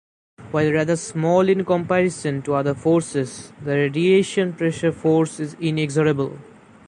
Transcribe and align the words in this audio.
While 0.49 0.71
rather 0.73 0.95
small 0.95 1.47
in 1.47 1.63
comparison 1.63 2.41
to 2.41 2.55
other 2.55 2.73
forces, 2.73 3.53
the 3.63 3.75
radiation 3.75 4.51
pressure 4.53 4.91
force 4.91 5.39
is 5.39 5.53
inexorable. 5.59 6.39